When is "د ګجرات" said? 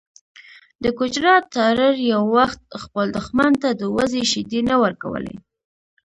0.83-1.43